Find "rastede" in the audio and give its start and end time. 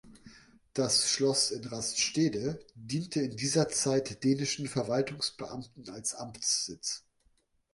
1.65-2.57